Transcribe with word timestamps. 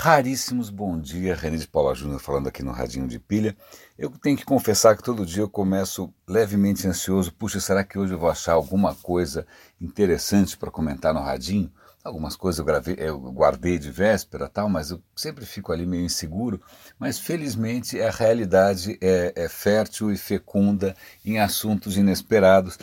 Raríssimos 0.00 0.70
bom 0.70 0.96
dia, 0.96 1.34
René 1.34 1.56
de 1.56 1.66
Paula 1.66 1.92
Júnior 1.92 2.20
falando 2.20 2.46
aqui 2.46 2.62
no 2.62 2.70
Radinho 2.70 3.08
de 3.08 3.18
Pilha. 3.18 3.56
Eu 3.98 4.08
tenho 4.10 4.36
que 4.36 4.44
confessar 4.44 4.96
que 4.96 5.02
todo 5.02 5.26
dia 5.26 5.42
eu 5.42 5.48
começo 5.48 6.14
levemente 6.24 6.86
ansioso. 6.86 7.32
Puxa, 7.32 7.58
será 7.58 7.82
que 7.82 7.98
hoje 7.98 8.14
eu 8.14 8.18
vou 8.18 8.30
achar 8.30 8.52
alguma 8.52 8.94
coisa 8.94 9.44
interessante 9.80 10.56
para 10.56 10.70
comentar 10.70 11.12
no 11.12 11.18
Radinho? 11.18 11.68
Algumas 12.04 12.36
coisas 12.36 12.60
eu, 12.60 12.64
gravei, 12.64 12.94
eu 12.96 13.18
guardei 13.18 13.76
de 13.76 13.90
véspera 13.90 14.48
tal, 14.48 14.68
mas 14.68 14.92
eu 14.92 15.02
sempre 15.16 15.44
fico 15.44 15.72
ali 15.72 15.84
meio 15.84 16.04
inseguro. 16.04 16.60
Mas 16.96 17.18
felizmente 17.18 18.00
a 18.00 18.12
realidade 18.12 18.96
é, 19.02 19.32
é 19.34 19.48
fértil 19.48 20.12
e 20.12 20.16
fecunda 20.16 20.94
em 21.24 21.40
assuntos 21.40 21.96
inesperados. 21.96 22.78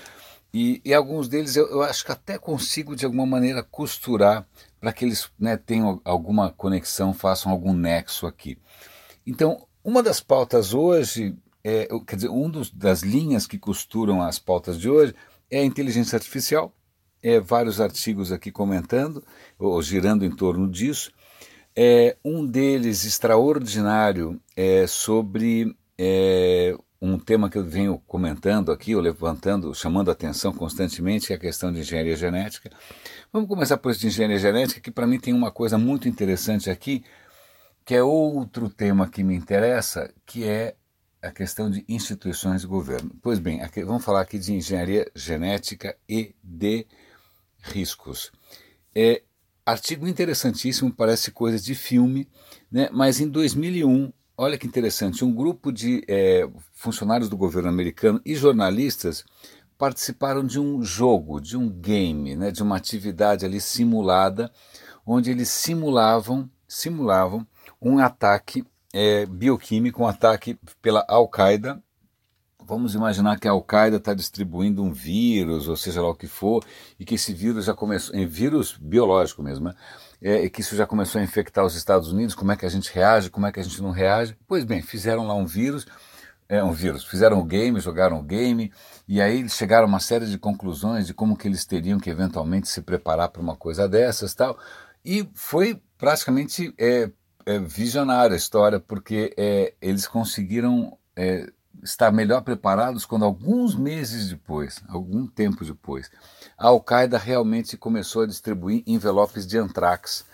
E, 0.58 0.82
e, 0.86 0.94
alguns 0.94 1.28
deles 1.28 1.58
eu, 1.58 1.68
eu, 1.68 1.84
acho 1.84 2.06
que 2.06 2.14
até 2.14 2.38
consigo 2.38 2.96
de 2.96 3.04
alguma 3.04 3.26
maneira 3.26 3.62
costurar 3.62 4.48
para 4.80 4.94
que 4.94 5.04
eles 5.04 5.30
né, 5.38 5.58
tenham 5.58 6.00
alguma 6.06 6.50
conexão, 6.50 7.14
façam 7.14 7.52
algum 7.52 7.74
nexo 7.74 8.26
aqui. 8.26 8.58
Então, 9.28 9.68
uma 9.84 10.02
das 10.02 10.22
pautas 10.22 10.74
hoje, 10.74 11.36
é, 11.62 11.90
quer 12.08 12.16
dizer, 12.16 12.30
uma 12.30 12.62
das 12.74 13.02
linhas 13.02 13.46
que 13.46 13.58
costuram 13.58 14.22
as 14.22 14.40
pautas 14.40 14.80
de 14.80 14.90
hoje 14.90 15.14
é 15.52 15.60
a 15.60 15.66
inteligência 15.66 16.16
artificial. 16.16 16.74
É, 17.22 17.38
vários 17.38 17.82
artigos 17.82 18.32
aqui 18.32 18.50
comentando, 18.50 19.22
ou 19.60 19.82
girando 19.82 20.24
em 20.24 20.34
torno 20.34 20.70
disso. 20.72 21.12
É, 21.76 22.16
um 22.24 22.46
deles 22.46 23.04
extraordinário 23.04 24.40
é 24.56 24.88
sobre 24.88 25.76
é, 25.98 26.78
um 27.06 27.20
tema 27.20 27.50
que 27.50 27.58
eu 27.58 27.64
venho 27.64 28.02
comentando 28.08 28.72
aqui, 28.72 28.96
ou 28.96 29.02
levantando, 29.02 29.74
chamando 29.74 30.10
atenção 30.10 30.54
constantemente, 30.54 31.28
que 31.28 31.34
é 31.34 31.36
a 31.36 31.40
questão 31.40 31.72
de 31.72 31.80
engenharia 31.80 32.16
genética. 32.16 32.72
Vamos 33.32 33.48
começar 33.48 33.78
por 33.78 33.92
isso 33.92 34.02
de 34.02 34.08
engenharia 34.08 34.40
genética, 34.40 34.82
que 34.82 34.92
para 34.92 35.06
mim 35.06 35.20
tem 35.20 35.34
uma 35.34 35.52
coisa 35.52 35.78
muito 35.78 36.08
interessante 36.08 36.70
aqui, 36.70 37.04
que 37.86 37.94
é 37.94 38.04
outro 38.04 38.70
tema 38.70 39.08
que 39.08 39.24
me 39.24 39.36
interessa, 39.36 40.12
que 40.26 40.44
é 40.44 40.76
a 41.22 41.32
questão 41.32 41.70
de 41.70 41.84
instituições 41.88 42.62
de 42.62 42.68
governo. 42.68 43.12
Pois 43.22 43.40
bem, 43.40 43.62
aqui, 43.62 43.84
vamos 43.84 44.04
falar 44.04 44.22
aqui 44.22 44.38
de 44.38 44.54
engenharia 44.54 45.10
genética 45.16 45.96
e 46.08 46.36
de 46.44 46.86
riscos. 47.62 48.32
É 48.94 49.24
artigo 49.66 50.08
interessantíssimo, 50.08 50.94
parece 50.94 51.32
coisa 51.32 51.60
de 51.60 51.74
filme, 51.74 52.30
né? 52.72 52.90
mas 52.92 53.20
em 53.20 53.28
2001 53.28 54.12
olha 54.38 54.58
que 54.58 54.68
interessante, 54.68 55.24
um 55.24 55.34
grupo 55.34 55.72
de 55.72 56.04
é, 56.08 56.48
funcionários 56.74 57.30
do 57.30 57.38
governo 57.38 57.70
americano 57.70 58.22
e 58.26 58.36
jornalistas 58.36 59.24
participaram 59.78 60.46
de 60.46 60.60
um 60.60 60.82
jogo, 60.84 61.40
de 61.40 61.58
um 61.58 61.70
game, 61.70 62.36
né, 62.36 62.52
de 62.52 62.64
uma 62.64 62.78
atividade 62.78 63.46
ali 63.46 63.60
simulada, 63.60 64.52
onde 65.06 65.32
eles 65.32 65.50
simulavam, 65.50 66.50
simulavam 66.68 67.46
um 67.82 68.00
ataque 68.00 68.66
é, 68.94 69.26
bioquímico, 69.26 70.04
um 70.04 70.08
ataque 70.08 70.58
pela 70.82 71.06
Al-Qaeda. 71.08 71.82
Vamos 72.66 72.96
imaginar 72.96 73.40
que 73.40 73.48
a 73.48 73.52
Al-Qaeda 73.52 73.98
está 73.98 74.14
distribuindo 74.14 74.82
um 74.82 74.92
vírus, 74.92 75.68
ou 75.68 75.76
seja 75.76 76.02
lá 76.02 76.10
o 76.10 76.16
que 76.16 76.28
for, 76.28 76.64
e 77.00 77.06
que 77.06 77.16
esse 77.16 77.34
vírus 77.34 77.66
já 77.66 77.74
começou, 77.74 78.16
em 78.16 78.26
vírus 78.26 78.76
biológico 78.76 79.44
mesmo, 79.44 79.66
né? 79.66 79.76
É, 80.26 80.50
que 80.50 80.62
isso 80.62 80.76
já 80.76 80.88
começou 80.88 81.22
a 81.22 81.24
infectar 81.24 81.64
os 81.64 81.76
Estados 81.76 82.12
Unidos, 82.12 82.34
como 82.34 82.52
é 82.52 82.58
que 82.58 82.66
a 82.66 82.70
gente 82.70 82.92
reage, 82.92 83.30
como 83.30 83.46
é 83.46 83.52
que 83.52 83.60
a 83.60 83.64
gente 83.64 83.80
não 83.80 83.92
reage. 83.92 84.36
Pois 84.48 84.64
bem, 84.64 84.82
fizeram 84.82 85.28
lá 85.28 85.36
um 85.36 85.46
vírus, 85.46 85.86
é 86.50 86.64
um 86.64 86.72
vírus, 86.72 87.06
fizeram 87.06 87.40
o 87.40 87.44
game, 87.44 87.80
jogaram 87.80 88.18
o 88.20 88.24
game, 88.24 88.74
e 89.08 89.22
aí 89.22 89.48
chegaram 89.48 89.84
a 89.84 89.88
uma 89.88 90.00
série 90.00 90.26
de 90.26 90.40
conclusões 90.40 91.06
de 91.06 91.14
como 91.14 91.38
que 91.38 91.48
eles 91.48 91.64
teriam 91.64 92.00
que 92.00 92.10
eventualmente 92.10 92.68
se 92.68 92.82
preparar 92.82 93.30
para 93.30 93.40
uma 93.40 93.56
coisa 93.56 93.88
dessas 93.88 94.34
tal. 94.34 94.58
E 95.06 95.30
foi 95.36 95.80
praticamente 95.96 96.74
é, 96.76 97.12
é 97.46 97.60
visionária 97.60 98.34
a 98.34 98.38
história, 98.38 98.80
porque 98.80 99.32
é, 99.38 99.76
eles 99.80 100.08
conseguiram 100.08 100.98
é, 101.16 101.46
estar 101.86 102.12
melhor 102.12 102.42
preparados 102.42 103.06
quando 103.06 103.24
alguns 103.24 103.76
meses 103.76 104.30
depois, 104.30 104.84
algum 104.90 105.28
tempo 105.28 105.64
depois, 105.64 106.10
a 106.58 106.68
Al-Qaeda 106.68 107.18
realmente 107.18 107.78
começou 107.78 108.24
a 108.24 108.28
distribuir 108.28 108.84
envelopes 108.86 109.46
de 109.46 109.58
antrax. 109.58 110.26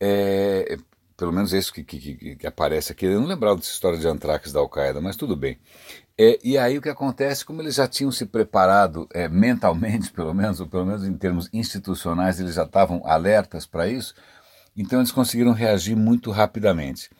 É, 0.00 0.78
pelo 1.16 1.32
menos 1.32 1.52
isso 1.52 1.72
que, 1.72 1.82
que, 1.82 2.36
que, 2.36 2.46
aparece 2.46 2.92
aqui. 2.92 3.04
Eu 3.04 3.20
não 3.20 3.26
lembrava 3.26 3.56
dessa 3.56 3.72
história 3.72 3.98
de 3.98 4.06
antrax 4.06 4.52
da 4.52 4.60
Al-Qaeda, 4.60 5.00
mas 5.00 5.16
tudo 5.16 5.36
bem. 5.36 5.58
É, 6.16 6.38
e 6.42 6.56
aí 6.56 6.78
o 6.78 6.82
que 6.82 6.88
acontece, 6.88 7.44
como 7.44 7.60
eles 7.60 7.74
já 7.74 7.86
tinham 7.86 8.10
se 8.10 8.24
preparado 8.24 9.08
é, 9.12 9.28
mentalmente, 9.28 10.10
pelo 10.12 10.32
menos, 10.32 10.60
ou 10.60 10.66
pelo 10.66 10.86
menos 10.86 11.04
em 11.04 11.14
termos 11.14 11.48
institucionais, 11.52 12.40
eles 12.40 12.54
já 12.54 12.64
estavam 12.64 13.02
alertas 13.04 13.66
para 13.66 13.88
isso, 13.88 14.14
então 14.76 15.00
eles 15.00 15.12
conseguiram 15.12 15.52
reagir 15.52 15.96
muito 15.96 16.30
rapidamente. 16.30 17.10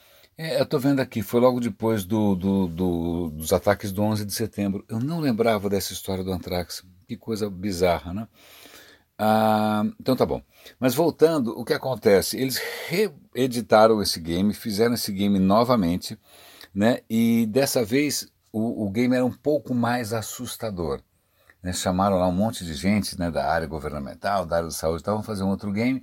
É, 0.41 0.61
eu 0.61 0.63
estou 0.63 0.79
vendo 0.79 1.01
aqui, 1.01 1.21
foi 1.21 1.41
logo 1.41 1.59
depois 1.59 2.05
do, 2.05 2.37
do, 2.37 2.69
do, 2.69 3.31
dos 3.31 3.53
ataques 3.53 3.91
do 3.91 4.03
11 4.03 4.25
de 4.25 4.33
setembro. 4.33 4.85
Eu 4.89 5.01
não 5.01 5.19
lembrava 5.19 5.69
dessa 5.69 5.93
história 5.93 6.23
do 6.23 6.33
Antrax. 6.33 6.85
Que 7.09 7.17
coisa 7.17 7.51
bizarra, 7.51 8.15
né? 8.15 8.29
Ah, 9.19 9.83
então 9.99 10.15
tá 10.15 10.25
bom. 10.25 10.41
Mas 10.79 10.95
voltando, 10.95 11.59
o 11.59 11.65
que 11.65 11.73
acontece? 11.73 12.39
Eles 12.39 12.61
reeditaram 12.87 14.01
esse 14.01 14.21
game, 14.21 14.55
fizeram 14.55 14.95
esse 14.95 15.11
game 15.11 15.41
novamente, 15.41 16.17
né? 16.73 17.01
E 17.11 17.45
dessa 17.47 17.85
vez 17.85 18.29
o, 18.53 18.87
o 18.87 18.91
game 18.91 19.17
era 19.17 19.25
um 19.25 19.33
pouco 19.33 19.75
mais 19.75 20.13
assustador. 20.13 21.03
Né? 21.61 21.73
Chamaram 21.73 22.17
lá 22.17 22.29
um 22.29 22.33
monte 22.33 22.65
de 22.65 22.75
gente 22.75 23.19
né, 23.19 23.29
da 23.29 23.51
área 23.51 23.67
governamental, 23.67 24.47
da 24.47 24.59
área 24.59 24.69
de 24.69 24.75
saúde, 24.75 25.01
estavam 25.01 25.23
fazendo 25.25 25.51
outro 25.51 25.73
game 25.73 26.01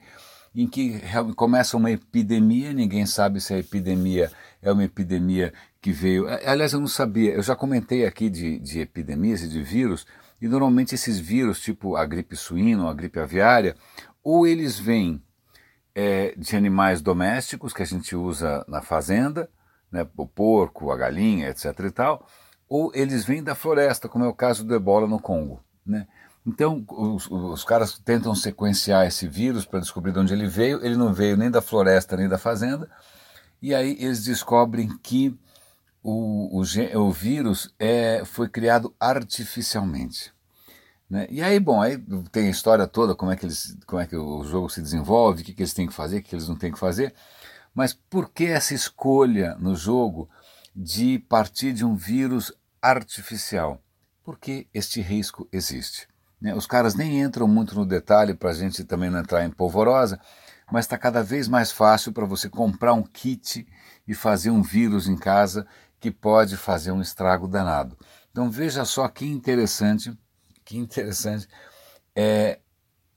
em 0.55 0.67
que 0.67 1.01
começa 1.35 1.75
uma 1.75 1.91
epidemia, 1.91 2.71
ninguém 2.71 3.05
sabe 3.05 3.41
se 3.41 3.53
a 3.53 3.57
epidemia 3.57 4.31
é 4.61 4.71
uma 4.71 4.85
epidemia 4.85 5.53
que 5.81 5.91
veio. 5.91 6.27
Aliás, 6.45 6.73
eu 6.73 6.79
não 6.79 6.87
sabia, 6.87 7.33
eu 7.33 7.43
já 7.43 7.55
comentei 7.55 8.05
aqui 8.05 8.29
de, 8.29 8.57
de 8.59 8.79
epidemias 8.79 9.43
e 9.43 9.49
de 9.49 9.61
vírus, 9.61 10.07
e 10.41 10.47
normalmente 10.47 10.95
esses 10.95 11.19
vírus, 11.19 11.59
tipo 11.59 11.95
a 11.95 12.05
gripe 12.05 12.35
suína 12.35 12.83
ou 12.83 12.89
a 12.89 12.93
gripe 12.93 13.19
aviária, 13.19 13.75
ou 14.23 14.47
eles 14.47 14.79
vêm 14.79 15.21
é, 15.93 16.33
de 16.37 16.55
animais 16.55 17.01
domésticos 17.01 17.73
que 17.73 17.83
a 17.83 17.85
gente 17.85 18.15
usa 18.15 18.65
na 18.67 18.81
fazenda, 18.81 19.49
né, 19.91 20.07
o 20.17 20.25
porco, 20.25 20.91
a 20.91 20.97
galinha, 20.97 21.49
etc. 21.49 21.79
e 21.79 21.91
tal, 21.91 22.27
ou 22.67 22.91
eles 22.95 23.25
vêm 23.25 23.43
da 23.43 23.55
floresta, 23.55 24.09
como 24.09 24.25
é 24.25 24.27
o 24.27 24.33
caso 24.33 24.63
do 24.63 24.73
ebola 24.73 25.07
no 25.07 25.19
Congo. 25.19 25.63
Né? 25.85 26.07
Então, 26.45 26.85
os, 26.87 27.27
os 27.29 27.63
caras 27.63 27.97
tentam 27.97 28.35
sequenciar 28.35 29.07
esse 29.07 29.27
vírus 29.27 29.65
para 29.65 29.79
descobrir 29.79 30.11
de 30.11 30.19
onde 30.19 30.33
ele 30.33 30.47
veio. 30.47 30.85
Ele 30.85 30.95
não 30.95 31.11
veio 31.11 31.35
nem 31.35 31.49
da 31.49 31.61
floresta 31.61 32.15
nem 32.15 32.29
da 32.29 32.37
fazenda. 32.37 32.89
E 33.61 33.73
aí 33.73 33.97
eles 33.99 34.23
descobrem 34.23 34.95
que 35.01 35.35
o, 36.03 36.61
o, 36.61 36.99
o 36.99 37.11
vírus 37.11 37.73
é, 37.79 38.23
foi 38.25 38.47
criado 38.47 38.93
artificialmente. 38.99 40.31
Né? 41.09 41.27
E 41.31 41.41
aí, 41.41 41.59
bom, 41.59 41.81
aí 41.81 41.97
tem 42.31 42.47
a 42.47 42.51
história 42.51 42.87
toda, 42.87 43.15
como 43.15 43.31
é 43.31 43.35
que, 43.35 43.45
eles, 43.45 43.75
como 43.87 44.01
é 44.01 44.05
que 44.05 44.15
o 44.15 44.43
jogo 44.43 44.69
se 44.69 44.81
desenvolve, 44.81 45.41
o 45.41 45.45
que, 45.45 45.53
que 45.53 45.63
eles 45.63 45.73
têm 45.73 45.87
que 45.87 45.93
fazer, 45.93 46.19
o 46.19 46.23
que 46.23 46.35
eles 46.35 46.47
não 46.47 46.55
têm 46.55 46.71
que 46.71 46.79
fazer. 46.79 47.13
Mas 47.73 47.93
por 47.93 48.29
que 48.29 48.45
essa 48.45 48.73
escolha 48.73 49.55
no 49.55 49.75
jogo 49.75 50.29
de 50.75 51.19
partir 51.19 51.73
de 51.73 51.83
um 51.83 51.95
vírus 51.95 52.53
artificial? 52.79 53.81
Porque 54.23 54.67
este 54.73 55.01
risco 55.01 55.47
existe. 55.51 56.07
Né? 56.45 56.53
Os 56.53 56.67
caras 56.67 56.93
nem 56.93 57.23
entram 57.23 57.47
muito 57.47 57.73
no 57.73 57.87
detalhe 57.87 58.35
para 58.35 58.51
a 58.51 58.53
gente 58.53 58.83
também 58.83 59.09
não 59.09 59.19
entrar 59.19 59.43
em 59.43 59.49
polvorosa, 59.49 60.19
mas 60.71 60.85
está 60.85 60.95
cada 60.95 61.23
vez 61.23 61.47
mais 61.47 61.71
fácil 61.71 62.13
para 62.13 62.23
você 62.23 62.47
comprar 62.47 62.93
um 62.93 63.01
kit 63.01 63.67
e 64.07 64.13
fazer 64.13 64.51
um 64.51 64.61
vírus 64.61 65.07
em 65.07 65.17
casa 65.17 65.65
que 65.99 66.11
pode 66.11 66.55
fazer 66.55 66.91
um 66.91 67.01
estrago 67.01 67.47
danado. 67.47 67.97
Então 68.29 68.47
veja 68.47 68.85
só 68.85 69.07
que 69.07 69.25
interessante, 69.25 70.15
que 70.63 70.77
interessante 70.77 71.47
é 72.15 72.59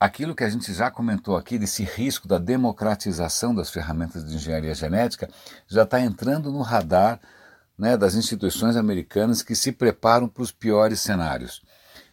aquilo 0.01 0.35
que 0.35 0.45
a 0.45 0.49
gente 0.49 0.73
já 0.73 0.91
comentou 0.91 1.37
aqui 1.37 1.59
desse 1.59 1.85
risco 1.85 2.27
da 2.27 2.39
democratização 2.39 3.55
das 3.55 3.69
ferramentas 3.69 4.25
de 4.25 4.37
engenharia 4.37 4.75
genética 4.75 5.29
já 5.67 5.83
está 5.83 6.01
entrando 6.01 6.51
no 6.51 6.63
radar 6.63 7.21
né, 7.77 7.95
das 7.95 8.15
instituições 8.15 8.75
americanas 8.75 9.43
que 9.43 9.55
se 9.55 9.71
preparam 9.71 10.29
para 10.29 10.43
os 10.43 10.51
piores 10.51 11.01
cenários. 11.01 11.63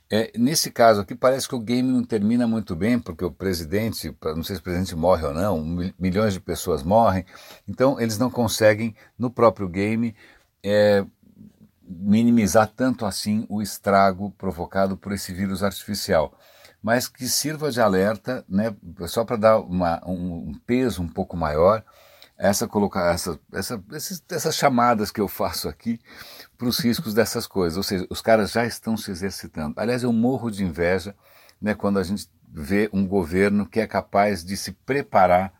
É, 0.09 0.31
nesse 0.37 0.69
caso 0.69 1.01
aqui, 1.01 1.15
parece 1.15 1.47
que 1.47 1.55
o 1.55 1.59
game 1.59 1.91
não 1.91 2.03
termina 2.03 2.47
muito 2.47 2.75
bem, 2.75 2.99
porque 2.99 3.25
o 3.25 3.31
presidente, 3.31 4.15
não 4.23 4.43
sei 4.43 4.55
se 4.55 4.61
o 4.61 4.63
presidente 4.63 4.95
morre 4.95 5.25
ou 5.25 5.33
não, 5.33 5.63
milhões 5.97 6.33
de 6.33 6.39
pessoas 6.39 6.83
morrem, 6.83 7.25
então 7.67 7.99
eles 7.99 8.17
não 8.19 8.29
conseguem, 8.29 8.95
no 9.17 9.31
próprio 9.31 9.67
game, 9.67 10.15
é, 10.63 11.03
minimizar 11.81 12.67
tanto 12.67 13.05
assim 13.05 13.45
o 13.49 13.61
estrago 13.61 14.31
provocado 14.37 14.95
por 14.95 15.11
esse 15.11 15.33
vírus 15.33 15.63
artificial. 15.63 16.37
Mas 16.83 17.07
que 17.07 17.27
sirva 17.27 17.71
de 17.71 17.81
alerta, 17.81 18.45
né, 18.47 18.75
só 19.07 19.25
para 19.25 19.37
dar 19.37 19.59
uma, 19.59 19.99
um 20.07 20.53
peso 20.67 21.01
um 21.01 21.07
pouco 21.07 21.35
maior, 21.35 21.83
essa 22.37 22.67
colocar 22.67 23.13
essa, 23.13 23.39
essa, 23.53 23.83
essas, 23.91 24.23
essas 24.29 24.55
chamadas 24.55 25.11
que 25.11 25.21
eu 25.21 25.27
faço 25.27 25.69
aqui 25.69 25.99
para 26.57 26.67
os 26.67 26.79
riscos 26.79 27.13
dessas 27.13 27.47
coisas. 27.47 27.77
Ou 27.77 27.83
seja, 27.83 28.05
os 28.09 28.21
caras 28.21 28.51
já 28.51 28.65
estão 28.65 28.97
se 28.97 29.11
exercitando. 29.11 29.73
Aliás, 29.77 30.03
eu 30.03 30.11
morro 30.11 30.51
de 30.51 30.63
inveja 30.63 31.15
né, 31.61 31.73
quando 31.73 31.99
a 31.99 32.03
gente 32.03 32.29
vê 32.47 32.89
um 32.93 33.07
governo 33.07 33.65
que 33.65 33.79
é 33.79 33.87
capaz 33.87 34.43
de 34.43 34.55
se 34.55 34.71
preparar 34.71 35.53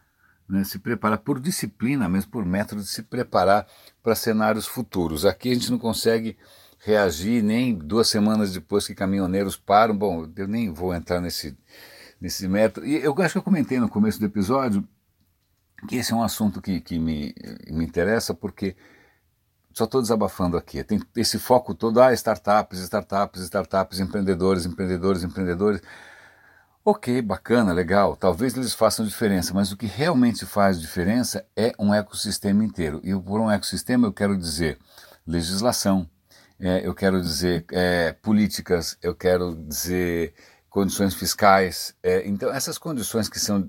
né, 0.48 0.64
se 0.64 0.78
preparar 0.78 1.18
por 1.18 1.40
disciplina, 1.40 2.08
mesmo 2.08 2.30
por 2.30 2.46
método 2.46 2.82
de 2.82 2.88
se 2.88 3.02
preparar 3.02 3.66
para 4.04 4.14
cenários 4.14 4.68
futuros. 4.68 5.26
Aqui 5.26 5.50
a 5.50 5.54
gente 5.56 5.72
não 5.72 5.80
consegue 5.80 6.38
reagir 6.78 7.44
nem 7.44 7.74
duas 7.74 8.08
semanas 8.08 8.54
depois 8.54 8.86
que 8.86 8.94
caminhoneiros 8.94 9.58
param. 9.58 9.98
Bom, 9.98 10.30
eu 10.36 10.48
nem 10.48 10.72
vou 10.72 10.94
entrar 10.94 11.20
nesse, 11.20 11.58
nesse 12.22 12.48
método. 12.48 12.86
E 12.86 12.98
eu 12.98 13.16
acho 13.20 13.34
que 13.34 13.38
eu 13.40 13.44
comentei 13.44 13.80
no 13.80 13.90
começo 13.90 14.20
do 14.20 14.26
episódio 14.26 14.88
esse 15.92 16.14
é 16.14 16.16
um 16.16 16.24
assunto 16.24 16.62
que, 16.62 16.80
que 16.80 16.98
me, 16.98 17.34
me 17.70 17.84
interessa 17.86 18.34
porque 18.34 18.76
só 19.74 19.84
estou 19.84 20.02
desabafando 20.02 20.56
aqui. 20.56 20.82
Tem 20.84 21.02
esse 21.18 21.38
foco 21.38 21.76
todo, 21.76 22.02
ah, 22.02 22.14
startups, 22.14 22.80
startups, 22.80 23.42
startups, 23.42 24.00
empreendedores, 24.00 24.66
empreendedores, 24.66 25.24
empreendedores. 25.24 25.82
Ok, 26.84 27.22
bacana, 27.22 27.74
legal, 27.74 28.16
talvez 28.16 28.56
eles 28.56 28.74
façam 28.74 29.06
diferença, 29.06 29.56
mas 29.56 29.72
o 29.72 29.78
que 29.78 29.88
realmente 29.88 30.46
faz 30.46 30.80
diferença 30.80 31.44
é 31.56 31.74
um 31.80 31.94
ecossistema 31.94 32.64
inteiro. 32.64 33.02
E 33.04 33.14
por 33.20 33.42
um 33.42 33.50
ecossistema 33.50 34.08
eu 34.08 34.14
quero 34.14 34.38
dizer 34.38 34.78
legislação, 35.26 36.08
é, 36.60 36.88
eu 36.88 36.94
quero 36.94 37.20
dizer 37.22 37.66
é, 37.72 38.14
políticas, 38.14 38.98
eu 39.02 39.16
quero 39.16 39.56
dizer 39.56 40.34
condições 40.76 41.14
fiscais. 41.14 41.96
É, 42.04 42.28
então, 42.28 42.52
essas 42.52 42.78
condições 42.78 43.30
que 43.30 43.40
são 43.40 43.66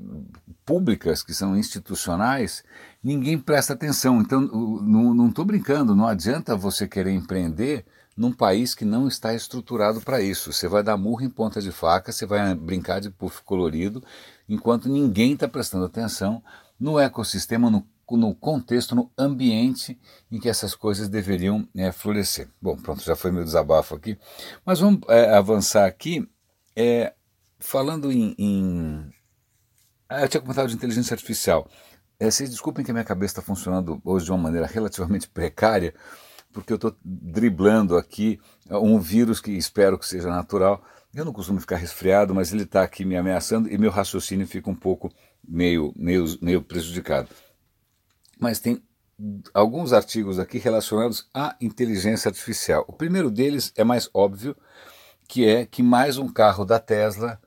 públicas, 0.65 1.23
que 1.23 1.33
são 1.33 1.57
institucionais, 1.57 2.65
ninguém 3.01 3.39
presta 3.39 3.75
atenção. 3.75 4.21
Então, 4.21 4.41
não 4.41 5.29
estou 5.29 5.45
brincando, 5.45 5.95
não 5.95 6.09
adianta 6.09 6.57
você 6.57 6.89
querer 6.89 7.13
empreender 7.13 7.87
num 8.17 8.33
país 8.33 8.75
que 8.75 8.85
não 8.85 9.07
está 9.07 9.33
estruturado 9.33 10.01
para 10.01 10.21
isso. 10.21 10.53
Você 10.53 10.67
vai 10.67 10.83
dar 10.83 10.97
murro 10.97 11.23
em 11.23 11.31
ponta 11.31 11.63
de 11.63 11.71
faca, 11.71 12.11
você 12.11 12.27
vai 12.27 12.53
brincar 12.57 13.01
de 13.01 13.09
puff 13.09 13.41
colorido, 13.45 14.03
enquanto 14.49 14.89
ninguém 14.89 15.35
está 15.35 15.47
prestando 15.47 15.85
atenção 15.85 16.43
no 16.77 16.99
ecossistema, 16.99 17.71
no, 17.71 17.87
no, 18.11 18.35
contexto, 18.35 18.97
no 18.97 19.13
ambiente 19.17 19.97
em 20.29 20.41
que 20.41 20.49
essas 20.49 20.75
coisas 20.75 21.09
deveriam 21.09 21.69
é, 21.77 21.93
florescer. 21.93 22.49
Bom, 22.61 22.77
pronto, 22.77 23.05
já 23.05 23.15
foi 23.15 23.31
meu 23.31 23.45
desabafo 23.45 23.95
aqui. 23.95 24.19
Mas 24.65 24.81
vamos 24.81 25.03
é, 25.09 25.33
avançar 25.37 25.87
aqui. 25.87 26.29
É, 26.77 27.15
falando 27.59 28.13
em, 28.13 28.35
em... 28.39 29.11
Ah, 30.09 30.23
eu 30.23 30.29
tinha 30.29 30.41
comentado 30.41 30.69
de 30.69 30.75
inteligência 30.75 31.15
artificial. 31.15 31.69
É, 32.21 32.31
vocês 32.31 32.51
desculpem 32.51 32.85
que 32.85 32.91
a 32.91 32.95
minha 32.95 33.05
cabeça 33.05 33.33
está 33.33 33.43
funcionando 33.43 34.01
hoje 34.05 34.27
de 34.27 34.31
uma 34.31 34.39
maneira 34.39 34.67
relativamente 34.67 35.29
precária, 35.29 35.95
porque 36.53 36.73
eu 36.73 36.77
estou 36.77 36.97
driblando 37.05 37.97
aqui 37.97 38.41
um 38.71 38.99
vírus 38.99 39.41
que 39.41 39.51
espero 39.53 39.99
que 39.99 40.07
seja 40.07 40.29
natural. 40.29 40.83
Eu 41.15 41.25
não 41.25 41.33
costumo 41.33 41.61
ficar 41.61 41.77
resfriado, 41.77 42.35
mas 42.35 42.53
ele 42.53 42.63
está 42.63 42.83
aqui 42.83 43.05
me 43.05 43.17
ameaçando 43.17 43.71
e 43.71 43.79
meu 43.79 43.91
raciocínio 43.91 44.47
fica 44.47 44.71
um 44.71 44.75
pouco 44.75 45.11
meio, 45.47 45.93
meio, 45.97 46.25
meio 46.41 46.63
prejudicado. 46.63 47.29
Mas 48.39 48.61
tem 48.61 48.83
alguns 49.55 49.93
artigos 49.93 50.39
aqui 50.39 50.59
relacionados 50.59 51.29
à 51.33 51.57
inteligência 51.61 52.29
artificial. 52.29 52.85
O 52.87 52.93
primeiro 52.93 53.31
deles 53.31 53.73
é 53.77 53.85
mais 53.85 54.11
óbvio, 54.13 54.57
que 55.27 55.49
é 55.49 55.67
que 55.67 55.83
mais 55.83 56.19
um 56.19 56.29
carro 56.29 56.65
da 56.65 56.79
Tesla 56.79 57.41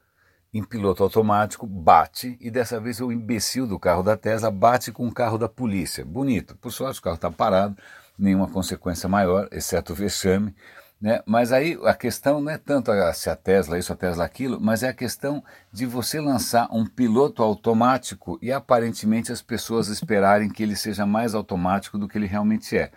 em 0.54 0.64
piloto 0.64 1.04
automático 1.04 1.68
bate, 1.68 2.36
e 2.42 2.50
dessa 2.50 2.80
vez 2.80 3.00
o 3.00 3.12
imbecil 3.12 3.68
do 3.68 3.78
carro 3.78 4.02
da 4.02 4.18
Tesla 4.18 4.50
bate 4.50 4.92
com 4.92 5.08
o 5.08 5.14
carro 5.14 5.38
da 5.38 5.48
polícia. 5.48 6.04
Bonito. 6.04 6.56
Por 6.58 6.72
sorte, 6.72 7.00
o 7.00 7.04
carro 7.04 7.16
está 7.16 7.30
parado, 7.30 7.78
nenhuma 8.18 8.48
consequência 8.48 9.08
maior, 9.08 9.48
exceto 9.52 9.94
o 9.94 9.96
vexame. 9.96 10.56
Né? 11.00 11.22
Mas 11.26 11.54
aí 11.54 11.80
a 11.86 11.94
questão 11.94 12.42
não 12.42 12.52
é 12.52 12.58
tanto 12.58 12.92
se 13.14 13.30
a 13.30 13.36
Tesla 13.36 13.78
isso, 13.78 13.94
a 13.94 13.96
Tesla 13.96 14.26
aquilo, 14.26 14.60
mas 14.60 14.84
é 14.84 14.90
a 14.90 14.94
questão 14.94 15.42
de 15.72 15.86
você 15.86 16.20
lançar 16.20 16.68
um 16.72 16.86
piloto 16.86 17.42
automático 17.42 18.38
e 18.42 18.52
aparentemente 18.52 19.32
as 19.32 19.42
pessoas 19.42 19.88
esperarem 19.88 20.50
que 20.50 20.62
ele 20.62 20.76
seja 20.76 21.06
mais 21.06 21.34
automático 21.34 21.98
do 21.98 22.08
que 22.08 22.18
ele 22.18 22.28
realmente 22.28 22.78
é. 22.78 22.92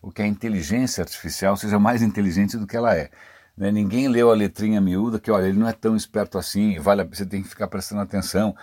O 0.00 0.12
que 0.12 0.22
a 0.22 0.26
inteligência 0.26 1.02
artificial 1.02 1.56
seja 1.56 1.78
mais 1.80 2.00
inteligente 2.00 2.56
do 2.56 2.66
que 2.66 2.76
ela 2.76 2.94
é. 2.94 3.10
Né? 3.58 3.72
Ninguém 3.72 4.06
leu 4.06 4.30
a 4.30 4.34
letrinha 4.34 4.80
miúda 4.80 5.18
que, 5.18 5.32
olha, 5.32 5.46
ele 5.46 5.58
não 5.58 5.68
é 5.68 5.72
tão 5.72 5.96
esperto 5.96 6.38
assim, 6.38 6.78
vale, 6.78 7.02
você 7.02 7.26
tem 7.26 7.42
que 7.42 7.48
ficar 7.48 7.66
prestando 7.66 8.00
atenção. 8.00 8.54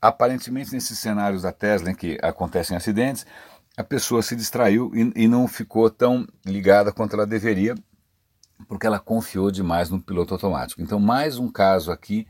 Aparentemente, 0.00 0.72
nesses 0.72 0.98
cenários 0.98 1.42
da 1.42 1.52
Tesla 1.52 1.90
em 1.90 1.94
que 1.94 2.18
acontecem 2.22 2.74
acidentes, 2.74 3.26
a 3.76 3.84
pessoa 3.84 4.22
se 4.22 4.34
distraiu 4.34 4.90
e, 4.94 5.24
e 5.24 5.28
não 5.28 5.46
ficou 5.46 5.90
tão 5.90 6.26
ligada 6.46 6.90
quanto 6.90 7.14
ela 7.14 7.26
deveria, 7.26 7.74
porque 8.66 8.86
ela 8.86 8.98
confiou 8.98 9.50
demais 9.50 9.90
no 9.90 10.00
piloto 10.00 10.32
automático. 10.32 10.80
Então, 10.80 10.98
mais 10.98 11.38
um 11.38 11.50
caso 11.52 11.92
aqui 11.92 12.26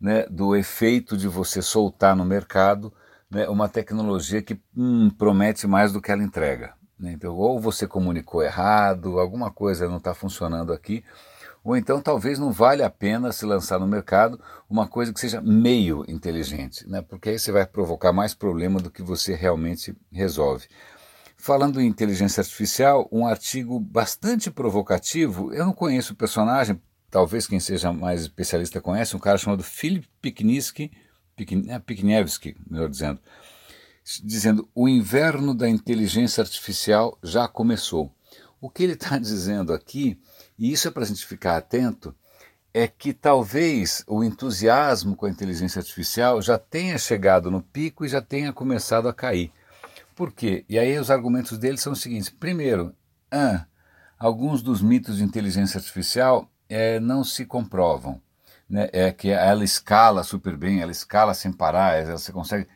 né, 0.00 0.24
do 0.30 0.56
efeito 0.56 1.14
de 1.14 1.28
você 1.28 1.60
soltar 1.60 2.16
no 2.16 2.24
mercado 2.24 2.90
né, 3.30 3.46
uma 3.48 3.68
tecnologia 3.68 4.40
que 4.40 4.58
hum, 4.74 5.10
promete 5.10 5.66
mais 5.66 5.92
do 5.92 6.00
que 6.00 6.10
ela 6.10 6.22
entrega. 6.22 6.72
Né? 6.98 7.12
Então, 7.12 7.36
ou 7.36 7.60
você 7.60 7.86
comunicou 7.86 8.42
errado, 8.42 9.18
alguma 9.18 9.50
coisa 9.50 9.88
não 9.88 9.98
está 9.98 10.14
funcionando 10.14 10.72
aqui, 10.72 11.04
ou 11.64 11.74
então 11.74 12.00
talvez 12.02 12.38
não 12.38 12.52
vale 12.52 12.82
a 12.82 12.90
pena 12.90 13.32
se 13.32 13.46
lançar 13.46 13.80
no 13.80 13.86
mercado 13.86 14.38
uma 14.68 14.86
coisa 14.86 15.14
que 15.14 15.18
seja 15.18 15.40
meio 15.40 16.04
inteligente, 16.06 16.86
né? 16.86 17.00
porque 17.00 17.30
aí 17.30 17.38
você 17.38 17.50
vai 17.50 17.66
provocar 17.66 18.12
mais 18.12 18.34
problema 18.34 18.78
do 18.78 18.90
que 18.90 19.02
você 19.02 19.34
realmente 19.34 19.96
resolve. 20.12 20.68
Falando 21.38 21.80
em 21.80 21.86
inteligência 21.86 22.42
artificial, 22.42 23.08
um 23.10 23.26
artigo 23.26 23.80
bastante 23.80 24.50
provocativo, 24.50 25.52
eu 25.54 25.64
não 25.64 25.72
conheço 25.72 26.12
o 26.12 26.16
personagem, 26.16 26.80
talvez 27.10 27.46
quem 27.46 27.58
seja 27.58 27.92
mais 27.92 28.20
especialista 28.22 28.80
conhece, 28.80 29.16
um 29.16 29.20
cara 29.20 29.38
chamado 29.38 29.62
Philip 29.62 30.06
Pikniewski, 30.20 30.92
Pikniewski, 31.86 32.56
melhor 32.68 32.90
dizendo, 32.90 33.20
dizendo 34.22 34.68
o 34.74 34.86
inverno 34.86 35.54
da 35.54 35.68
inteligência 35.68 36.42
artificial 36.42 37.18
já 37.22 37.48
começou. 37.48 38.14
O 38.60 38.68
que 38.70 38.82
ele 38.82 38.92
está 38.92 39.16
dizendo 39.18 39.72
aqui 39.72 40.20
e 40.58 40.72
isso 40.72 40.88
é 40.88 40.90
para 40.90 41.02
a 41.02 41.06
gente 41.06 41.26
ficar 41.26 41.56
atento, 41.56 42.14
é 42.72 42.88
que 42.88 43.12
talvez 43.12 44.02
o 44.06 44.24
entusiasmo 44.24 45.14
com 45.14 45.26
a 45.26 45.30
inteligência 45.30 45.78
artificial 45.78 46.42
já 46.42 46.58
tenha 46.58 46.98
chegado 46.98 47.50
no 47.50 47.62
pico 47.62 48.04
e 48.04 48.08
já 48.08 48.20
tenha 48.20 48.52
começado 48.52 49.08
a 49.08 49.14
cair. 49.14 49.52
Por 50.14 50.32
quê? 50.32 50.64
E 50.68 50.78
aí 50.78 50.98
os 50.98 51.10
argumentos 51.10 51.56
dele 51.56 51.76
são 51.76 51.92
os 51.92 52.00
seguintes. 52.00 52.30
Primeiro, 52.30 52.94
ah, 53.30 53.66
alguns 54.18 54.62
dos 54.62 54.82
mitos 54.82 55.18
de 55.18 55.24
inteligência 55.24 55.78
artificial 55.78 56.50
é, 56.68 56.98
não 56.98 57.22
se 57.22 57.44
comprovam. 57.44 58.20
Né? 58.68 58.88
É 58.92 59.12
que 59.12 59.30
ela 59.30 59.64
escala 59.64 60.22
super 60.24 60.56
bem, 60.56 60.80
ela 60.80 60.92
escala 60.92 61.34
sem 61.34 61.52
parar, 61.52 61.96
ela, 61.96 62.18
você 62.18 62.32
consegue. 62.32 62.66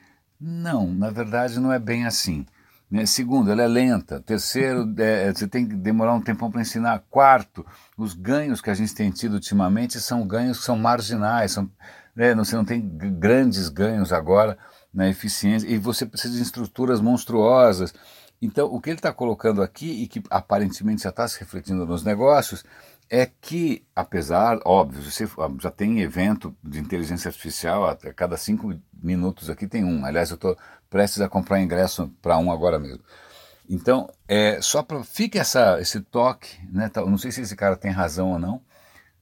Não, 0.41 0.87
na 0.87 1.11
verdade 1.11 1.59
não 1.59 1.73
é 1.73 1.79
bem 1.79 2.07
assim. 2.07 2.47
Né? 2.91 3.05
Segundo, 3.07 3.51
ela 3.51 3.63
é 3.63 3.69
lenta. 3.69 4.21
Terceiro, 4.21 4.93
é, 4.99 5.33
você 5.33 5.47
tem 5.47 5.67
que 5.67 5.75
demorar 5.75 6.15
um 6.15 6.21
tempão 6.21 6.51
para 6.51 6.61
ensinar. 6.61 7.05
Quarto, 7.11 7.65
os 7.97 8.15
ganhos 8.15 8.61
que 8.61 8.71
a 8.71 8.75
gente 8.75 8.95
tem 8.95 9.11
tido 9.11 9.35
ultimamente 9.35 10.01
são 10.01 10.27
ganhos 10.27 10.59
que 10.59 10.65
são 10.65 10.77
marginais. 10.77 11.53
São, 11.53 11.71
né? 12.17 12.35
Você 12.35 12.57
não 12.57 12.65
tem 12.65 12.81
grandes 12.81 13.69
ganhos 13.69 14.13
agora 14.13 14.57
na 14.93 15.09
eficiência 15.09 15.69
e 15.69 15.77
você 15.77 16.07
precisa 16.07 16.35
de 16.35 16.43
estruturas 16.43 17.01
monstruosas. 17.01 17.93
Então, 18.41 18.67
o 18.73 18.81
que 18.81 18.91
ele 18.91 18.99
está 18.99 19.13
colocando 19.13 19.63
aqui 19.63 20.03
e 20.03 20.07
que 20.07 20.23
aparentemente 20.31 21.03
já 21.03 21.11
está 21.11 21.27
se 21.27 21.41
refletindo 21.41 21.85
nos 21.85 22.05
negócios 22.05 22.65
é 23.11 23.27
que, 23.27 23.85
apesar, 23.95 24.59
óbvio, 24.65 25.03
você 25.03 25.29
já 25.61 25.71
tem 25.71 26.01
evento 26.01 26.55
de 26.63 26.79
inteligência 26.79 27.29
artificial, 27.29 27.87
a 27.87 27.97
cada 28.15 28.37
cinco 28.37 28.75
minutos 29.03 29.49
aqui 29.49 29.67
tem 29.67 29.85
um. 29.85 30.05
Aliás, 30.05 30.31
eu 30.31 30.35
estou 30.35 30.57
prestes 30.91 31.21
a 31.21 31.29
comprar 31.29 31.61
ingresso 31.61 32.09
para 32.21 32.39
um 32.39 32.51
agora 32.53 32.79
mesmo. 32.79 33.03
Então, 33.69 34.09
é, 34.27 34.61
só 34.63 34.83
para 34.83 35.03
fique 35.05 35.39
essa, 35.39 35.79
esse 35.81 36.01
toque, 36.01 36.59
né? 36.73 36.91
Não 36.97 37.19
sei 37.19 37.31
se 37.31 37.43
esse 37.43 37.55
cara 37.55 37.77
tem 37.77 37.91
razão 37.91 38.33
ou 38.33 38.39
não, 38.39 38.63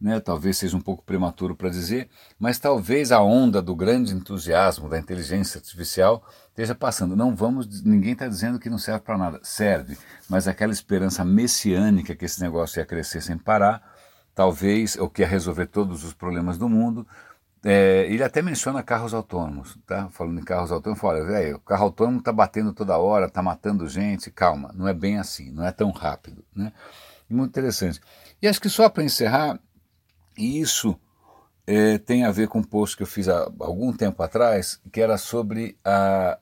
né? 0.01 0.21
Talvez 0.21 0.59
seja 0.59 0.77
um 0.77 0.81
pouco 0.81 1.03
prematuro 1.05 1.57
para 1.57 1.69
dizer, 1.69 2.09
mas 2.39 2.59
talvez 2.59 3.13
a 3.13 3.21
onda 3.21 3.61
do 3.63 3.75
grande 3.75 4.15
entusiasmo 4.15 4.89
da 4.89 4.99
inteligência 4.99 5.59
artificial 5.59 6.23
esteja 6.49 6.75
passando. 6.75 7.17
Não 7.17 7.35
vamos, 7.35 7.83
ninguém 7.83 8.13
está 8.13 8.29
dizendo 8.29 8.59
que 8.59 8.71
não 8.71 8.79
serve 8.79 9.01
para 9.01 9.19
nada, 9.19 9.41
serve, 9.43 9.97
mas 10.29 10.47
aquela 10.47 10.73
esperança 10.73 11.25
messiânica 11.25 12.15
que 12.15 12.25
esse 12.25 12.41
negócio 12.41 12.79
ia 12.79 12.87
crescer 12.87 13.21
sem 13.21 13.37
parar, 13.37 13.83
talvez 14.35 14.97
o 14.97 15.09
que 15.09 15.23
ia 15.23 15.29
resolver 15.29 15.67
todos 15.67 16.05
os 16.05 16.13
problemas 16.13 16.59
do 16.59 16.69
mundo, 16.69 17.07
é, 17.65 18.07
ele 18.09 18.23
até 18.23 18.43
menciona 18.43 18.83
carros 18.83 19.13
autônomos, 19.13 19.77
tá? 19.87 20.09
Falando 20.11 20.39
em 20.39 20.45
carros 20.45 20.71
autônomos, 20.71 21.01
fala, 21.01 21.25
velho, 21.25 21.57
o 21.57 21.61
carro 21.61 21.85
autônomo 21.85 22.23
tá 22.23 22.33
batendo 22.33 22.73
toda 22.73 22.97
hora, 22.97 23.29
tá 23.29 23.43
matando 23.43 23.89
gente, 23.89 24.31
calma, 24.31 24.71
não 24.73 24.87
é 24.87 24.95
bem 24.95 25.19
assim, 25.19 25.51
não 25.51 25.65
é 25.65 25.73
tão 25.73 25.91
rápido, 25.91 26.45
né? 26.55 26.73
Muito 27.29 27.51
interessante. 27.51 28.01
E 28.41 28.47
acho 28.47 28.61
que 28.61 28.69
só 28.69 28.89
para 28.89 29.03
encerrar, 29.03 29.59
isso 30.37 30.99
é, 31.67 31.99
tem 31.99 32.25
a 32.25 32.31
ver 32.31 32.49
com 32.49 32.59
um 32.59 32.65
post 32.65 32.97
que 32.97 33.03
eu 33.03 33.07
fiz 33.07 33.29
há 33.29 33.51
algum 33.61 33.93
tempo 33.93 34.23
atrás, 34.23 34.81
que 34.93 35.01
era 35.01 35.19
sobre 35.19 35.79
a 35.85 36.39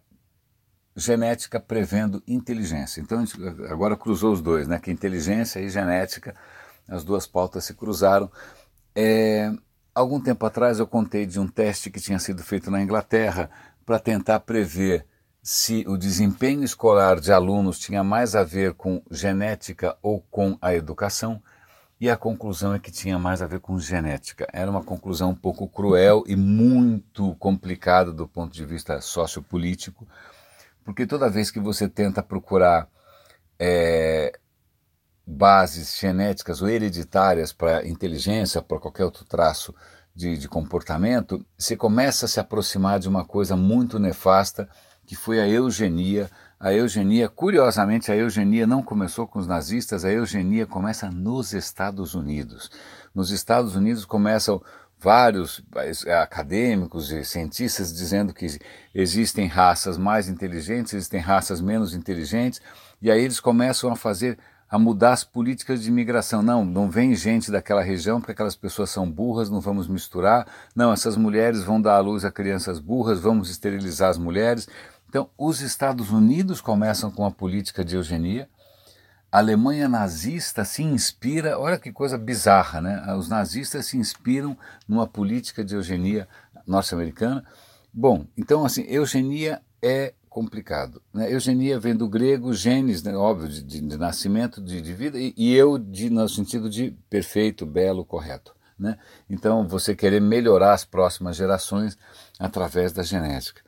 genética 0.97 1.59
prevendo 1.59 2.23
inteligência. 2.27 3.01
Então 3.01 3.19
a 3.19 3.25
gente 3.25 3.37
agora 3.69 3.97
cruzou 3.97 4.33
os 4.33 4.41
dois, 4.41 4.69
né? 4.69 4.79
Que 4.79 4.91
inteligência 4.91 5.61
e 5.61 5.69
genética, 5.69 6.35
as 6.87 7.05
duas 7.05 7.27
pautas 7.27 7.65
se 7.65 7.75
cruzaram. 7.75 8.31
É, 8.95 9.53
Algum 9.95 10.21
tempo 10.21 10.45
atrás 10.45 10.81
eu 10.81 10.89
contei 10.89 11.25
de 11.25 11.39
um 11.39 11.47
teste 11.47 11.89
que 11.89 12.01
tinha 12.01 12.19
sido 12.19 12.43
feito 12.43 12.69
na 12.69 12.83
Inglaterra 12.83 13.49
para 13.87 14.01
tentar 14.01 14.41
prever 14.41 15.07
se 15.41 15.85
o 15.87 15.97
desempenho 15.97 16.65
escolar 16.65 17.21
de 17.21 17.33
alunos 17.33 17.79
tinha 17.79 18.03
mais 18.03 18.35
a 18.35 18.43
ver 18.43 18.75
com 18.75 19.01
genética 19.09 19.97
ou 20.03 20.21
com 20.33 20.59
a 20.61 20.75
educação, 20.75 21.41
e 22.01 22.11
a 22.11 22.17
conclusão 22.17 22.75
é 22.75 22.79
que 22.79 22.91
tinha 22.91 23.19
mais 23.19 23.41
a 23.41 23.47
ver 23.47 23.61
com 23.61 23.79
genética. 23.79 24.47
Era 24.53 24.71
uma 24.71 24.83
conclusão 24.83 25.31
um 25.31 25.35
pouco 25.35 25.69
cruel 25.69 26.25
e 26.27 26.37
muito 26.37 27.35
complicada 27.37 28.13
do 28.13 28.27
ponto 28.27 28.53
de 28.53 28.65
vista 28.65 29.01
sociopolítico, 29.01 30.07
porque 30.85 31.07
toda 31.07 31.31
vez 31.31 31.51
que 31.51 31.61
você 31.61 31.89
tenta 31.89 32.23
procurar 32.23 32.89
é, 33.59 34.39
bases 35.27 35.99
genéticas 35.99 36.61
ou 36.61 36.69
hereditárias 36.69 37.53
para 37.53 37.87
inteligência, 37.87 38.61
para 38.61 38.79
qualquer 38.79 39.05
outro 39.05 39.25
traço 39.25 39.75
de, 40.15 40.37
de 40.37 40.49
comportamento, 40.49 41.45
você 41.57 41.77
começa 41.77 42.27
a 42.27 42.29
se 42.29 42.39
aproximar 42.39 42.99
de 42.99 43.09
uma 43.09 43.25
coisa 43.25 43.57
muito 43.57 43.99
nefasta 43.99 44.69
que 45.07 45.15
foi 45.15 45.41
a 45.41 45.49
eugenia. 45.49 46.31
A 46.65 46.73
eugenia, 46.73 47.29
curiosamente, 47.29 48.11
a 48.11 48.17
eugenia 48.17 48.67
não 48.67 48.83
começou 48.83 49.27
com 49.27 49.39
os 49.39 49.47
nazistas, 49.47 50.03
a 50.03 50.11
eugenia 50.11 50.65
começa 50.67 51.11
nos 51.11 51.53
Estados 51.53 52.15
Unidos. 52.15 52.71
Nos 53.15 53.31
Estados 53.31 53.77
Unidos 53.77 54.07
começam 54.07 54.63
vários 54.99 55.63
acadêmicos 56.23 57.13
e 57.13 57.23
cientistas 57.23 57.93
dizendo 57.93 58.33
que 58.33 58.47
existem 58.95 59.47
raças 59.47 59.99
mais 59.99 60.27
inteligentes, 60.27 60.95
existem 60.95 61.21
raças 61.21 61.61
menos 61.61 61.95
inteligentes, 61.95 62.63
e 63.03 63.11
aí 63.11 63.23
eles 63.23 63.41
começam 63.41 63.93
a 63.93 63.95
fazer 63.95 64.39
a 64.75 64.79
mudar 64.79 65.13
as 65.13 65.23
políticas 65.23 65.83
de 65.83 65.89
imigração. 65.89 66.43
Não, 66.43 66.65
não 66.65 66.91
vem 66.91 67.15
gente 67.15 67.51
daquela 67.51 67.83
região 67.83 68.21
porque 68.21 68.33
aquelas 68.33 68.57
pessoas 68.57 68.91
são 68.91 69.09
burras, 69.09 69.51
não 69.51 69.61
vamos 69.61 69.87
misturar. 69.87 70.47
Não, 70.75 70.93
essas 70.93 71.17
mulheres 71.17 71.63
vão 71.63 71.81
dar 71.81 71.97
à 71.97 72.01
luz 72.01 72.25
a 72.25 72.33
crianças 72.33 72.81
burras, 72.81 73.21
vamos 73.21 73.51
esterilizar 73.51 74.11
as 74.11 74.19
mulheres. 74.19 74.67
Então, 75.15 75.31
os 75.39 75.61
Estados 75.61 76.11
Unidos 76.11 76.61
começam 76.61 77.09
com 77.09 77.25
a 77.25 77.31
política 77.31 77.85
de 77.85 77.95
eugenia. 77.95 78.49
A 79.31 79.39
Alemanha 79.39 79.89
nazista 79.89 80.65
se 80.65 80.83
inspira, 80.83 81.57
olha 81.57 81.79
que 81.79 81.93
coisa 81.93 82.19
bizarra, 82.19 82.81
né? 82.81 83.15
Os 83.15 83.29
nazistas 83.29 83.87
se 83.87 83.97
inspiram 83.97 84.59
numa 84.89 85.07
política 85.07 85.65
de 85.65 85.77
eugenia 85.77 86.27
norte-americana. 86.67 87.45
Bom, 87.93 88.27
então 88.37 88.65
assim, 88.65 88.85
eugenia 88.89 89.63
é 89.81 90.15
complicado. 90.29 91.01
Né? 91.13 91.33
Eugenia 91.33 91.79
vem 91.79 91.95
do 91.95 92.09
grego 92.09 92.53
genes, 92.53 93.01
né? 93.05 93.17
óbvio, 93.17 93.49
de, 93.49 93.63
de, 93.63 93.81
de 93.83 93.97
nascimento, 93.97 94.61
de, 94.61 94.81
de 94.81 94.93
vida, 94.93 95.17
e, 95.17 95.33
e, 95.37 95.55
eu 95.55 95.79
de, 95.79 96.11
no 96.11 96.29
sentido 96.29 96.69
de 96.69 96.91
perfeito, 97.09 97.65
belo, 97.65 98.05
correto. 98.05 98.53
Né? 98.77 98.99
Então, 99.31 99.69
você 99.69 99.95
querer 99.95 100.21
melhorar 100.21 100.73
as 100.73 100.85
próximas 100.85 101.37
gerações 101.37 101.97
através 102.37 102.93
da 102.93 103.05
genética. 103.05 103.63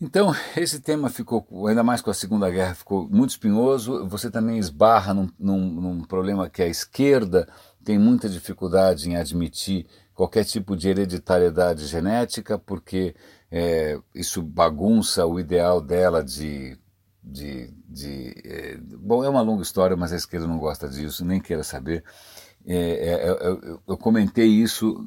Então, 0.00 0.34
esse 0.56 0.80
tema 0.80 1.10
ficou, 1.10 1.46
ainda 1.66 1.82
mais 1.82 2.00
com 2.00 2.10
a 2.10 2.14
Segunda 2.14 2.50
Guerra, 2.50 2.74
ficou 2.74 3.08
muito 3.08 3.30
espinhoso. 3.30 4.06
Você 4.08 4.30
também 4.30 4.58
esbarra 4.58 5.12
num, 5.12 5.28
num, 5.38 5.58
num 5.58 6.04
problema 6.04 6.48
que 6.48 6.62
a 6.62 6.66
esquerda 6.66 7.46
tem 7.84 7.98
muita 7.98 8.28
dificuldade 8.28 9.10
em 9.10 9.16
admitir 9.16 9.86
qualquer 10.14 10.44
tipo 10.44 10.76
de 10.76 10.88
hereditariedade 10.88 11.86
genética, 11.86 12.58
porque 12.58 13.14
é, 13.50 13.98
isso 14.14 14.42
bagunça 14.42 15.26
o 15.26 15.38
ideal 15.38 15.80
dela 15.80 16.24
de. 16.24 16.78
de, 17.22 17.72
de 17.86 18.34
é, 18.44 18.78
bom, 18.98 19.22
é 19.22 19.28
uma 19.28 19.42
longa 19.42 19.62
história, 19.62 19.96
mas 19.96 20.12
a 20.12 20.16
esquerda 20.16 20.46
não 20.46 20.58
gosta 20.58 20.88
disso, 20.88 21.24
nem 21.24 21.40
queira 21.40 21.62
saber. 21.62 22.04
É, 22.66 22.76
é, 22.76 23.28
é 23.28 23.48
eu, 23.48 23.80
eu 23.88 23.96
comentei 23.96 24.46
isso 24.46 25.02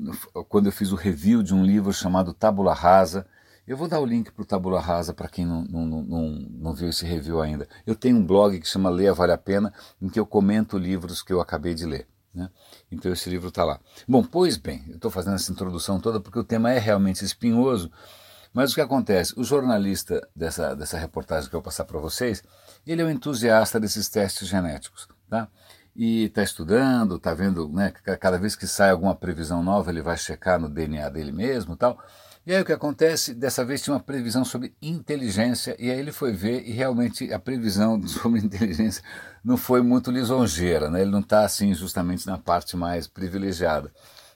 quando 0.50 0.66
eu 0.68 0.72
fiz 0.72 0.92
o 0.92 0.96
review 0.96 1.44
de 1.44 1.54
um 1.54 1.64
livro 1.64 1.94
chamado 1.94 2.34
Tábula 2.34 2.74
Rasa 2.74 3.28
eu 3.68 3.78
vou 3.78 3.88
dar 3.88 4.00
o 4.00 4.06
link 4.06 4.32
para 4.32 4.42
o 4.42 4.46
Tabula 4.46 4.80
Rasa 4.80 5.14
para 5.14 5.30
quem 5.30 5.46
não, 5.46 5.64
não, 5.64 5.86
não, 5.86 6.30
não 6.30 6.74
viu 6.74 6.90
esse 6.90 7.06
review 7.06 7.42
ainda. 7.42 7.68
Eu 7.86 7.96
tenho 7.96 8.18
um 8.18 8.26
blog 8.26 8.60
que 8.60 8.68
chama 8.68 8.90
Leia 8.90 9.14
Vale 9.14 9.32
a 9.32 9.38
Pena, 9.38 9.74
em 10.02 10.10
que 10.10 10.20
eu 10.20 10.26
comento 10.26 10.78
livros 10.78 11.22
que 11.22 11.32
eu 11.32 11.40
acabei 11.40 11.74
de 11.74 11.86
ler. 11.86 12.08
Né? 12.34 12.50
Então 12.92 13.12
esse 13.12 13.30
livro 13.30 13.50
está 13.50 13.64
lá. 13.64 13.80
Bom, 14.08 14.24
pois 14.24 14.58
bem, 14.58 14.84
eu 14.90 14.96
estou 14.96 15.10
fazendo 15.10 15.36
essa 15.36 15.52
introdução 15.52 16.00
toda 16.00 16.20
porque 16.20 16.40
o 16.40 16.44
tema 16.44 16.72
é 16.72 16.80
realmente 16.80 17.24
espinhoso, 17.24 17.92
mas 18.52 18.72
o 18.72 18.76
que 18.76 18.82
acontece? 18.82 19.34
O 19.38 19.44
jornalista 19.44 20.28
dessa, 20.36 20.76
dessa 20.76 20.98
reportagem 20.98 21.50
que 21.50 21.56
eu 21.56 21.60
vou 21.60 21.66
passar 21.66 21.86
para 21.86 22.00
vocês, 22.00 22.44
ele 22.86 23.02
é 23.02 23.06
um 23.06 23.10
entusiasta 23.10 23.80
desses 23.80 24.10
testes 24.10 24.48
genéticos. 24.48 25.08
Tá? 25.30 25.48
e 25.96 26.26
está 26.26 26.42
estudando, 26.42 27.16
está 27.16 27.34
vendo, 27.34 27.70
né, 27.70 27.92
cada 27.92 28.38
vez 28.38 28.56
que 28.56 28.66
sai 28.66 28.90
alguma 28.90 29.16
previsão 29.16 29.62
nova, 29.62 29.92
ele 29.92 30.02
vai 30.02 30.18
checar 30.18 30.60
no 30.60 30.68
DNA 30.68 31.10
dele 31.10 31.32
mesmo 31.32 31.76
tal. 31.76 32.00
E 32.46 32.54
aí 32.54 32.62
o 32.62 32.66
que 32.66 32.74
acontece? 32.74 33.34
Dessa 33.34 33.64
vez 33.64 33.82
tinha 33.82 33.94
uma 33.94 34.00
previsão 34.02 34.44
sobre 34.44 34.76
inteligência, 34.82 35.78
e 35.80 35.90
aí 35.90 35.98
ele 35.98 36.12
foi 36.12 36.34
ver, 36.34 36.68
e 36.68 36.72
realmente 36.72 37.32
a 37.34 37.40
previsão 37.40 38.02
sobre 38.06 38.42
inteligência 38.42 39.02
não 39.44 39.56
foi 39.56 39.82
muito 39.82 40.12
lisonjeira, 40.12 40.90
né? 40.90 41.02
ele 41.02 41.12
não 41.12 41.22
está 41.22 41.46
assim 41.46 41.74
justamente 41.74 42.28
na 42.28 42.38
parte 42.38 42.76
mais 42.76 43.08
privilegiada. 43.08 43.92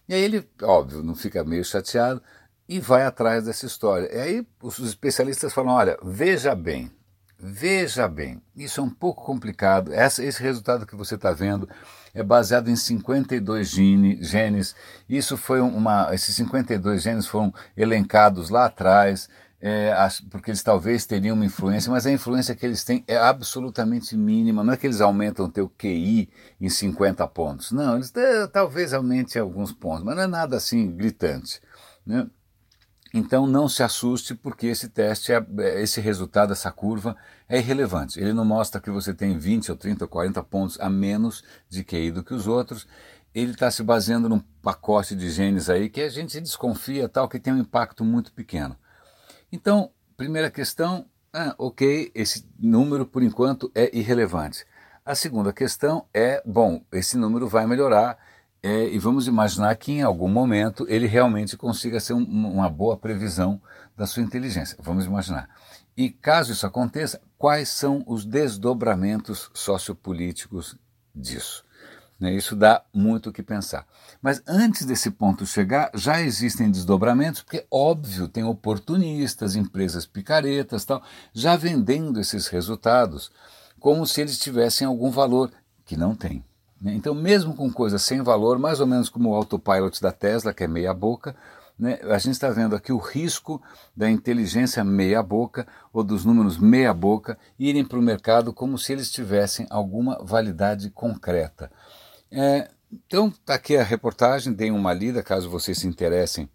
E 0.08 0.14
aí 0.14 0.22
ele, 0.22 0.50
óbvio, 0.62 1.04
não 1.04 1.16
fica 1.16 1.44
meio 1.44 1.66
chateado 1.66 2.22
e 2.68 2.80
vai 2.80 3.04
atrás 3.04 3.44
dessa 3.44 3.66
história. 3.66 4.10
E 4.14 4.20
aí 4.20 4.48
os 4.62 4.80
especialistas 4.80 5.54
falam: 5.54 5.74
olha, 5.74 5.98
veja 6.02 6.56
bem, 6.56 6.90
veja 7.38 8.08
bem, 8.08 8.42
isso 8.56 8.80
é 8.80 8.84
um 8.84 8.90
pouco 8.90 9.26
complicado, 9.26 9.92
esse 9.94 10.42
resultado 10.42 10.86
que 10.86 10.96
você 10.96 11.16
está 11.16 11.34
vendo 11.34 11.68
é 12.18 12.24
baseado 12.24 12.68
em 12.68 12.76
52 12.76 13.70
gene, 13.70 14.18
genes. 14.24 14.76
Isso 15.08 15.38
foi 15.38 15.62
uma, 15.62 16.10
esses 16.14 16.36
52 16.36 17.04
genes 17.04 17.28
foram 17.28 17.54
elencados 17.78 18.50
lá 18.50 18.66
atrás, 18.66 19.30
é, 19.62 19.94
porque 20.32 20.50
eles 20.50 20.64
talvez 20.64 21.06
teriam 21.06 21.36
uma 21.36 21.46
influência, 21.46 21.92
mas 21.92 22.08
a 22.08 22.12
influência 22.12 22.56
que 22.56 22.66
eles 22.66 22.84
têm 22.84 23.04
é 23.08 23.18
absolutamente 23.18 24.18
mínima. 24.18 24.64
Não 24.64 24.74
é 24.74 24.78
que 24.78 24.88
eles 24.88 25.00
aumentam 25.00 25.48
teu 25.48 25.70
QI 25.70 26.28
em 26.60 26.70
50 26.70 27.28
pontos. 27.28 27.72
Não, 27.72 27.96
eles 27.96 28.12
é, 28.16 28.48
talvez 28.48 28.94
aumente 28.94 29.38
alguns 29.38 29.72
pontos, 29.72 30.04
mas 30.04 30.16
não 30.16 30.24
é 30.24 30.28
nada 30.28 30.58
assim 30.58 30.92
gritante. 30.92 31.62
Né? 32.04 32.28
Então 33.14 33.48
não 33.48 33.70
se 33.70 33.84
assuste 33.84 34.36
porque 34.36 34.68
esse 34.68 34.90
teste, 34.90 35.32
é, 35.32 35.46
é, 35.60 35.82
esse 35.82 36.02
resultado, 36.02 36.54
essa 36.54 36.72
curva 36.72 37.16
é 37.48 37.58
irrelevante. 37.58 38.20
Ele 38.20 38.34
não 38.34 38.46
mostra 38.46 38.82
que 38.82 38.90
você 38.90 39.14
tem 39.14 39.38
20 39.38 39.72
ou 39.72 39.78
30 39.78 40.04
ou 40.04 40.08
40 40.10 40.44
pontos 40.44 40.80
a 40.80 40.90
menos 40.90 41.44
de 41.70 41.84
QI 41.84 42.12
do 42.12 42.24
que 42.24 42.34
os 42.34 42.48
outros. 42.48 42.88
Ele 43.34 43.52
está 43.52 43.70
se 43.70 43.84
baseando 43.84 44.28
num 44.28 44.40
pacote 44.62 45.16
de 45.16 45.30
genes 45.30 45.70
aí 45.70 45.90
que 45.90 46.02
a 46.02 46.10
gente 46.10 46.40
desconfia 46.42 47.08
tal 47.08 47.30
que 47.30 47.40
tem 47.40 47.54
um 47.54 47.60
impacto 47.60 48.04
muito 48.04 48.34
pequeno. 48.34 48.76
Então, 49.52 49.92
primeira 50.18 50.52
questão, 50.52 51.06
ah, 51.32 51.56
ok, 51.58 52.12
esse 52.14 52.46
número 52.60 53.06
por 53.06 53.24
enquanto 53.24 53.72
é 53.76 53.96
irrelevante. 53.96 54.66
A 55.06 55.16
segunda 55.16 55.54
questão 55.54 56.06
é, 56.14 56.42
bom, 56.46 56.84
esse 56.92 57.18
número 57.18 57.48
vai 57.48 57.66
melhorar 57.66 58.18
é, 58.62 58.90
e 58.90 58.98
vamos 58.98 59.28
imaginar 59.28 59.76
que 59.76 59.92
em 59.92 60.02
algum 60.02 60.28
momento 60.28 60.86
ele 60.90 61.08
realmente 61.08 61.56
consiga 61.56 62.00
ser 62.00 62.14
um, 62.14 62.24
uma 62.24 62.70
boa 62.70 62.98
previsão 62.98 63.62
da 63.96 64.06
sua 64.06 64.24
inteligência. 64.24 64.78
Vamos 64.82 65.06
imaginar. 65.06 65.50
E 65.96 66.10
caso 66.10 66.52
isso 66.52 66.66
aconteça, 66.66 67.22
quais 67.38 67.70
são 67.70 68.04
os 68.06 68.26
desdobramentos 68.26 69.50
sociopolíticos 69.54 70.78
disso? 71.16 71.66
Né, 72.20 72.34
isso 72.34 72.56
dá 72.56 72.84
muito 72.92 73.30
o 73.30 73.34
que 73.34 73.44
pensar. 73.44 73.86
Mas 74.22 74.42
antes 74.48 74.86
desse 74.86 75.12
ponto 75.12 75.46
chegar, 75.46 75.92
já 75.94 76.20
existem 76.20 76.72
desdobramentos, 76.72 77.44
porque, 77.44 77.66
óbvio, 77.70 78.28
tem 78.28 78.44
oportunistas, 78.44 79.56
empresas 79.56 80.06
picaretas, 80.06 80.84
tal, 80.84 81.04
já 81.32 81.56
vendendo 81.56 82.20
esses 82.20 82.48
resultados 82.48 83.32
como 83.80 84.06
se 84.08 84.20
eles 84.22 84.40
tivessem 84.40 84.88
algum 84.88 85.12
valor, 85.12 85.52
que 85.86 85.96
não 85.96 86.16
tem. 86.16 86.44
Né? 86.82 86.94
Então, 86.94 87.14
mesmo 87.14 87.56
com 87.56 87.72
coisas 87.72 88.02
sem 88.02 88.22
valor, 88.22 88.58
mais 88.60 88.80
ou 88.80 88.88
menos 88.88 89.10
como 89.10 89.30
o 89.30 89.36
autopilot 89.36 90.02
da 90.02 90.12
Tesla, 90.12 90.54
que 90.54 90.64
é 90.64 90.68
meia 90.68 90.94
boca, 90.94 91.36
né, 91.78 92.00
a 92.04 92.18
gente 92.18 92.34
está 92.34 92.50
vendo 92.50 92.76
aqui 92.76 92.92
o 92.92 92.98
risco 92.98 93.62
da 93.96 94.10
inteligência 94.10 94.84
meia 94.84 95.22
boca 95.22 95.68
ou 95.94 96.04
dos 96.04 96.26
números 96.26 96.58
meia 96.58 96.92
boca 96.94 97.38
irem 97.60 97.86
para 97.86 98.00
o 98.00 98.02
mercado 98.02 98.52
como 98.52 98.80
se 98.80 98.94
eles 98.94 99.12
tivessem 99.12 99.68
alguma 99.70 100.18
validade 100.24 100.90
concreta. 100.90 101.72
É, 102.32 102.70
então, 102.92 103.28
está 103.28 103.54
aqui 103.54 103.78
a 103.78 103.84
reportagem, 103.84 104.54
deem 104.54 104.72
uma 104.72 104.94
lida 104.94 105.22
caso 105.22 105.50
vocês 105.50 105.78
se 105.78 105.88
interessem 105.88 106.50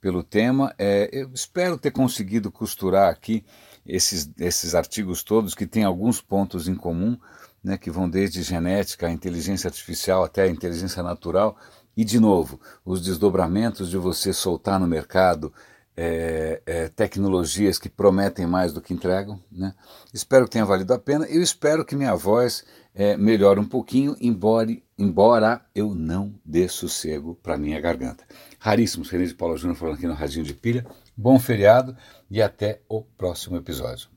pelo 0.00 0.22
tema. 0.22 0.72
É, 0.78 1.08
eu 1.12 1.30
espero 1.34 1.76
ter 1.76 1.90
conseguido 1.90 2.50
costurar 2.50 3.10
aqui 3.10 3.44
esses, 3.88 4.30
esses 4.38 4.74
artigos 4.74 5.22
todos 5.22 5.54
que 5.54 5.66
têm 5.66 5.82
alguns 5.82 6.20
pontos 6.20 6.68
em 6.68 6.74
comum 6.74 7.18
né, 7.64 7.78
que 7.78 7.90
vão 7.90 8.08
desde 8.08 8.42
genética, 8.42 9.10
inteligência 9.10 9.68
artificial 9.68 10.22
até 10.22 10.42
a 10.42 10.48
inteligência 10.48 11.02
natural. 11.02 11.56
E, 11.96 12.04
de 12.04 12.20
novo, 12.20 12.60
os 12.84 13.02
desdobramentos 13.02 13.90
de 13.90 13.96
você 13.96 14.32
soltar 14.32 14.78
no 14.78 14.86
mercado 14.86 15.52
é, 15.96 16.62
é, 16.64 16.88
tecnologias 16.88 17.76
que 17.76 17.88
prometem 17.88 18.46
mais 18.46 18.72
do 18.72 18.80
que 18.80 18.94
entregam. 18.94 19.40
Né? 19.50 19.74
Espero 20.14 20.44
que 20.44 20.52
tenha 20.52 20.64
valido 20.64 20.94
a 20.94 20.98
pena. 20.98 21.26
Eu 21.26 21.42
espero 21.42 21.84
que 21.84 21.96
minha 21.96 22.14
voz 22.14 22.64
é, 22.94 23.16
melhore 23.16 23.58
um 23.58 23.64
pouquinho, 23.64 24.16
embora, 24.20 24.70
embora 24.96 25.60
eu 25.74 25.92
não 25.92 26.32
dê 26.44 26.68
sossego 26.68 27.36
para 27.42 27.58
minha 27.58 27.80
garganta. 27.80 28.24
Raríssimos, 28.60 29.10
René 29.10 29.24
de 29.24 29.34
Paula 29.34 29.56
Júnior 29.56 29.76
falando 29.76 29.96
aqui 29.96 30.06
no 30.06 30.14
Radinho 30.14 30.44
de 30.44 30.54
Pilha. 30.54 30.86
Bom 31.20 31.36
feriado 31.36 31.96
e 32.30 32.40
até 32.40 32.80
o 32.88 33.02
próximo 33.02 33.56
episódio. 33.56 34.06